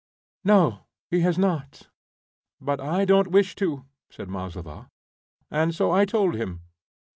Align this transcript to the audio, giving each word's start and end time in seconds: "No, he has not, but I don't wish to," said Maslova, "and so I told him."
"No, 0.43 0.87
he 1.11 1.19
has 1.19 1.37
not, 1.37 1.89
but 2.59 2.79
I 2.81 3.05
don't 3.05 3.27
wish 3.27 3.55
to," 3.57 3.85
said 4.09 4.29
Maslova, 4.29 4.89
"and 5.51 5.75
so 5.75 5.91
I 5.91 6.05
told 6.05 6.33
him." 6.33 6.63